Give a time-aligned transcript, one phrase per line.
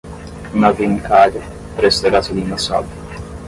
[0.51, 1.43] Um navio encalha,
[1.73, 2.89] o preço da gasolina sobe